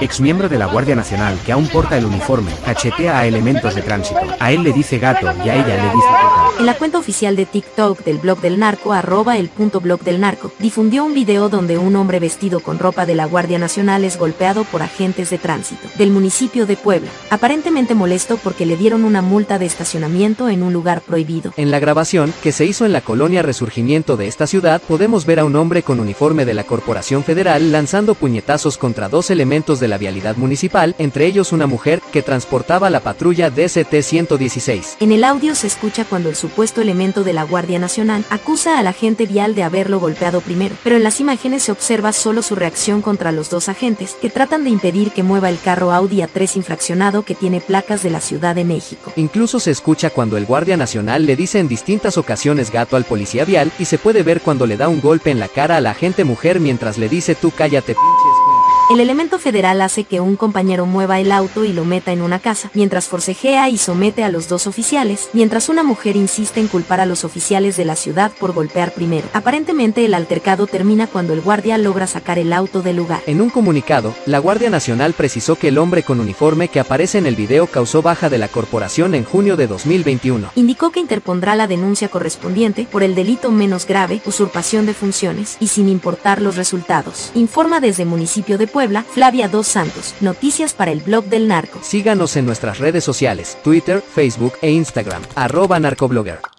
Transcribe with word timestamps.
exmiembro 0.00 0.48
de 0.48 0.58
la 0.58 0.66
Guardia 0.66 0.94
Nacional 0.94 1.38
que 1.44 1.52
aún 1.52 1.68
porta 1.68 1.96
el 1.96 2.04
uniforme, 2.04 2.50
cachetea 2.64 3.18
a 3.18 3.26
elementos 3.26 3.74
de 3.74 3.82
tránsito. 3.82 4.20
A 4.38 4.52
él 4.52 4.62
le 4.62 4.72
dice 4.72 4.98
gato 4.98 5.26
y 5.44 5.48
a 5.48 5.54
ella 5.54 5.76
le 5.76 5.82
dice 5.82 5.90
puta. 5.92 6.40
En 6.58 6.66
la 6.66 6.74
cuenta 6.74 6.98
oficial 6.98 7.36
de 7.36 7.46
TikTok 7.46 8.04
del 8.04 8.18
blog 8.18 8.40
del 8.40 8.58
narco, 8.58 8.92
arroba 8.92 9.38
el 9.38 9.48
punto 9.48 9.80
blog 9.80 10.00
del 10.02 10.20
narco, 10.20 10.52
difundió 10.58 11.04
un 11.04 11.14
video 11.14 11.48
donde 11.48 11.78
un 11.78 11.96
hombre 11.96 12.20
vestido 12.20 12.60
con 12.60 12.78
ropa 12.78 13.06
de 13.06 13.14
la 13.14 13.24
Guardia 13.24 13.58
Nacional 13.58 14.04
es 14.04 14.18
golpeado 14.18 14.64
por 14.64 14.82
agentes 14.82 15.30
de 15.30 15.38
tránsito 15.38 15.88
del 15.96 16.10
municipio 16.10 16.66
de 16.66 16.76
Puebla, 16.76 17.10
aparentemente 17.30 17.94
molesto 17.94 18.36
porque 18.36 18.66
le 18.66 18.76
dieron 18.76 19.04
una 19.04 19.22
multa 19.22 19.58
de 19.58 19.66
estacionamiento 19.66 20.48
en 20.48 20.62
un 20.62 20.72
lugar 20.72 21.00
prohibido. 21.00 21.52
En 21.56 21.70
la 21.70 21.78
grabación, 21.78 22.32
que 22.42 22.52
se 22.52 22.66
hizo 22.66 22.84
en 22.84 22.92
la 22.92 23.00
colonia 23.00 23.42
Resurgimiento 23.42 24.16
de 24.16 24.28
esta 24.28 24.46
ciudad, 24.46 24.82
podemos 24.86 25.26
ver 25.26 25.40
a 25.40 25.44
un 25.44 25.56
hombre 25.56 25.82
con 25.82 26.00
uniforme 26.00 26.44
de 26.44 26.54
la 26.54 26.64
Corporación 26.64 27.24
Federal 27.24 27.72
lanzando 27.72 28.14
puñetazos 28.14 28.76
contra 28.76 29.08
dos 29.08 29.30
elementos 29.30 29.80
de 29.80 29.88
la 29.90 29.98
vialidad 29.98 30.36
municipal, 30.36 30.94
entre 30.98 31.26
ellos 31.26 31.52
una 31.52 31.66
mujer 31.66 32.00
que 32.12 32.22
transportaba 32.22 32.88
la 32.88 33.00
patrulla 33.00 33.52
DCT-116. 33.52 34.96
En 35.00 35.12
el 35.12 35.24
audio 35.24 35.54
se 35.54 35.66
escucha 35.66 36.04
cuando 36.04 36.30
el 36.30 36.36
supuesto 36.36 36.80
elemento 36.80 37.24
de 37.24 37.34
la 37.34 37.42
Guardia 37.42 37.78
Nacional 37.78 38.24
acusa 38.30 38.78
al 38.78 38.86
agente 38.86 39.26
vial 39.26 39.54
de 39.54 39.62
haberlo 39.62 40.00
golpeado 40.00 40.40
primero, 40.40 40.74
pero 40.82 40.96
en 40.96 41.02
las 41.02 41.20
imágenes 41.20 41.64
se 41.64 41.72
observa 41.72 42.12
solo 42.12 42.42
su 42.42 42.54
reacción 42.54 43.02
contra 43.02 43.32
los 43.32 43.50
dos 43.50 43.68
agentes, 43.68 44.16
que 44.20 44.30
tratan 44.30 44.64
de 44.64 44.70
impedir 44.70 45.10
que 45.10 45.22
mueva 45.22 45.50
el 45.50 45.58
carro 45.60 45.92
Audi 45.92 46.18
A3 46.18 46.56
infraccionado 46.56 47.22
que 47.22 47.34
tiene 47.34 47.60
placas 47.60 48.02
de 48.02 48.10
la 48.10 48.20
Ciudad 48.20 48.54
de 48.54 48.64
México. 48.64 49.12
Incluso 49.16 49.60
se 49.60 49.70
escucha 49.70 50.10
cuando 50.10 50.36
el 50.36 50.46
Guardia 50.46 50.76
Nacional 50.76 51.26
le 51.26 51.36
dice 51.36 51.58
en 51.58 51.68
distintas 51.68 52.16
ocasiones 52.16 52.70
gato 52.70 52.96
al 52.96 53.04
policía 53.04 53.44
vial 53.44 53.72
y 53.78 53.84
se 53.84 53.98
puede 53.98 54.22
ver 54.22 54.40
cuando 54.40 54.66
le 54.66 54.76
da 54.76 54.88
un 54.88 55.00
golpe 55.00 55.30
en 55.30 55.40
la 55.40 55.48
cara 55.48 55.76
a 55.76 55.80
la 55.80 55.90
agente 55.90 56.24
mujer 56.24 56.60
mientras 56.60 56.98
le 56.98 57.08
dice 57.08 57.34
tú 57.34 57.50
cállate 57.50 57.94
el 58.90 58.98
elemento 58.98 59.38
federal 59.38 59.80
hace 59.82 60.02
que 60.02 60.20
un 60.20 60.34
compañero 60.34 60.84
mueva 60.84 61.20
el 61.20 61.30
auto 61.30 61.64
y 61.64 61.72
lo 61.72 61.84
meta 61.84 62.10
en 62.10 62.22
una 62.22 62.40
casa, 62.40 62.72
mientras 62.74 63.06
forcejea 63.06 63.68
y 63.68 63.78
somete 63.78 64.24
a 64.24 64.30
los 64.30 64.48
dos 64.48 64.66
oficiales, 64.66 65.30
mientras 65.32 65.68
una 65.68 65.84
mujer 65.84 66.16
insiste 66.16 66.58
en 66.58 66.66
culpar 66.66 66.98
a 66.98 67.06
los 67.06 67.24
oficiales 67.24 67.76
de 67.76 67.84
la 67.84 67.94
ciudad 67.94 68.32
por 68.40 68.52
golpear 68.52 68.90
primero. 68.90 69.28
Aparentemente 69.32 70.04
el 70.04 70.12
altercado 70.12 70.66
termina 70.66 71.06
cuando 71.06 71.34
el 71.34 71.40
guardia 71.40 71.78
logra 71.78 72.08
sacar 72.08 72.40
el 72.40 72.52
auto 72.52 72.82
del 72.82 72.96
lugar. 72.96 73.20
En 73.26 73.40
un 73.40 73.48
comunicado, 73.48 74.12
la 74.26 74.40
Guardia 74.40 74.70
Nacional 74.70 75.12
precisó 75.12 75.54
que 75.54 75.68
el 75.68 75.78
hombre 75.78 76.02
con 76.02 76.18
uniforme 76.18 76.66
que 76.66 76.80
aparece 76.80 77.18
en 77.18 77.26
el 77.26 77.36
video 77.36 77.68
causó 77.68 78.02
baja 78.02 78.28
de 78.28 78.38
la 78.38 78.48
corporación 78.48 79.14
en 79.14 79.22
junio 79.22 79.56
de 79.56 79.68
2021. 79.68 80.50
Indicó 80.56 80.90
que 80.90 80.98
interpondrá 80.98 81.54
la 81.54 81.68
denuncia 81.68 82.08
correspondiente 82.08 82.88
por 82.90 83.04
el 83.04 83.14
delito 83.14 83.52
menos 83.52 83.86
grave, 83.86 84.20
usurpación 84.24 84.84
de 84.86 84.94
funciones, 84.94 85.58
y 85.60 85.68
sin 85.68 85.88
importar 85.88 86.42
los 86.42 86.56
resultados. 86.56 87.30
Informa 87.36 87.78
desde 87.78 88.04
municipio 88.04 88.58
de 88.58 88.66
Puebla 88.66 88.79
Puebla, 88.80 89.02
Flavia 89.02 89.46
Dos 89.46 89.66
Santos. 89.66 90.14
Noticias 90.22 90.72
para 90.72 90.90
el 90.90 91.00
blog 91.00 91.26
del 91.26 91.48
narco. 91.48 91.80
Síganos 91.82 92.34
en 92.36 92.46
nuestras 92.46 92.78
redes 92.78 93.04
sociales, 93.04 93.58
Twitter, 93.62 94.00
Facebook 94.00 94.54
e 94.62 94.70
Instagram, 94.70 95.20
arroba 95.34 95.78
narcoblogger. 95.78 96.49